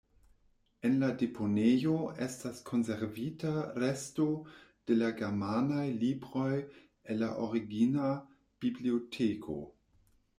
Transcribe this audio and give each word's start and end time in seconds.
En 0.87 0.95
la 1.01 1.07
deponejo 1.21 1.97
estas 2.27 2.61
konservita 2.69 3.51
resto 3.83 4.25
de 4.91 4.97
la 5.01 5.09
germanaj 5.19 5.83
libroj 6.05 6.49
el 6.57 7.21
la 7.25 7.29
origina 7.49 8.09
biblioteko. 8.67 9.59